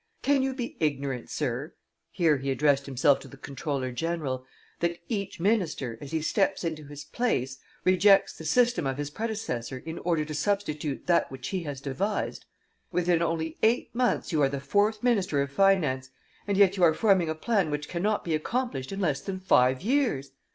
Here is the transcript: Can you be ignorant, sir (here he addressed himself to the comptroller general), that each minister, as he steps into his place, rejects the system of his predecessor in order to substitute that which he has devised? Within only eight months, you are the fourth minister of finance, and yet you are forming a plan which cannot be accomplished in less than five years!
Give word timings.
Can 0.23 0.41
you 0.41 0.55
be 0.55 0.77
ignorant, 0.79 1.29
sir 1.29 1.75
(here 2.09 2.37
he 2.37 2.49
addressed 2.49 2.87
himself 2.87 3.19
to 3.19 3.27
the 3.27 3.37
comptroller 3.37 3.91
general), 3.91 4.43
that 4.79 4.97
each 5.09 5.39
minister, 5.39 5.99
as 6.01 6.09
he 6.11 6.23
steps 6.23 6.63
into 6.63 6.85
his 6.87 7.05
place, 7.05 7.59
rejects 7.85 8.33
the 8.35 8.43
system 8.43 8.87
of 8.87 8.97
his 8.97 9.11
predecessor 9.11 9.77
in 9.85 9.99
order 9.99 10.25
to 10.25 10.33
substitute 10.33 11.05
that 11.05 11.29
which 11.31 11.49
he 11.49 11.61
has 11.65 11.79
devised? 11.81 12.45
Within 12.91 13.21
only 13.21 13.59
eight 13.61 13.93
months, 13.93 14.31
you 14.31 14.41
are 14.41 14.49
the 14.49 14.59
fourth 14.59 15.03
minister 15.03 15.39
of 15.39 15.51
finance, 15.51 16.09
and 16.47 16.57
yet 16.57 16.77
you 16.77 16.83
are 16.83 16.95
forming 16.95 17.29
a 17.29 17.35
plan 17.35 17.69
which 17.69 17.87
cannot 17.87 18.23
be 18.23 18.33
accomplished 18.33 18.91
in 18.91 18.99
less 18.99 19.21
than 19.21 19.39
five 19.39 19.83
years! 19.83 20.31